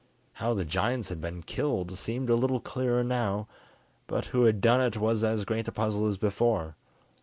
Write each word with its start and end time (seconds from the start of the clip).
How 0.33 0.55
the 0.55 0.65
giants 0.65 1.09
had 1.09 1.21
been 1.21 1.43
killed 1.43 1.95
seemed 1.95 2.31
a 2.31 2.35
little 2.35 2.59
clearer 2.59 3.03
now, 3.03 3.47
but 4.07 4.25
who 4.33 4.45
had 4.45 4.59
done 4.59 4.81
it 4.81 4.97
was 4.97 5.23
as 5.23 5.45
great 5.45 5.67
a 5.67 5.71
puzzle 5.71 6.07
as 6.07 6.17
before. 6.17 6.75